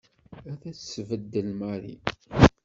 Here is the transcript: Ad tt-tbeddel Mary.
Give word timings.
Ad 0.51 0.59
tt-tbeddel 0.61 1.47
Mary. 1.59 1.95